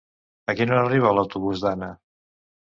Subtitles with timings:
[0.53, 1.93] A quina hora arriba l'autobús d'Anna?